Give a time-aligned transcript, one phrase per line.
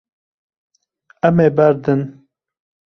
[1.27, 2.01] Em ê berdin.